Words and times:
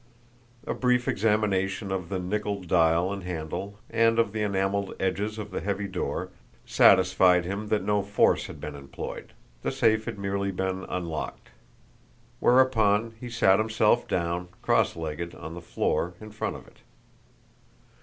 A 0.65 0.73
brief 0.73 1.07
examination 1.07 1.91
of 1.91 2.09
the 2.09 2.17
nickeled 2.17 2.67
dial 2.67 3.13
and 3.13 3.21
handle 3.23 3.77
and 3.87 4.17
of 4.17 4.31
the 4.31 4.41
enameled 4.41 4.95
edges 4.99 5.37
of 5.37 5.51
the 5.51 5.61
heavy 5.61 5.87
door 5.87 6.31
satisfied 6.65 7.45
him 7.45 7.67
that 7.67 7.83
no 7.83 8.01
force 8.01 8.47
had 8.47 8.59
been 8.59 8.73
employed 8.73 9.33
the 9.61 9.71
safe 9.71 10.05
had 10.05 10.17
merely 10.17 10.49
been 10.49 10.85
unlocked. 10.85 11.49
Whereupon 12.39 13.13
he 13.19 13.29
sat 13.29 13.59
himself 13.59 14.07
down, 14.07 14.47
cross 14.63 14.95
legged 14.95 15.35
on 15.35 15.53
the 15.53 15.61
floor, 15.61 16.15
in 16.19 16.31
front 16.31 16.55
of 16.55 16.65
it. 16.65 16.77